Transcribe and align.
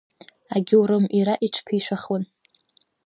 Агьоурым, 0.55 1.05
иара 1.17 1.33
иҽԥишәахуан. 1.45 2.23